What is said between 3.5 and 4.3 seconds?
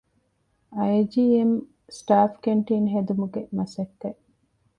މަސައްކަތް